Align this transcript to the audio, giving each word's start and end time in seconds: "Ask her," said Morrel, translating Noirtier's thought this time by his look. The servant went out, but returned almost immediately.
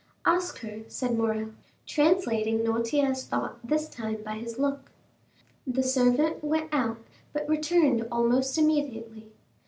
"Ask 0.25 0.57
her," 0.61 0.81
said 0.87 1.15
Morrel, 1.15 1.51
translating 1.85 2.63
Noirtier's 2.63 3.23
thought 3.27 3.59
this 3.63 3.87
time 3.87 4.23
by 4.23 4.37
his 4.39 4.57
look. 4.57 4.89
The 5.67 5.83
servant 5.83 6.43
went 6.43 6.73
out, 6.73 6.97
but 7.33 7.47
returned 7.47 8.07
almost 8.11 8.57
immediately. 8.57 9.31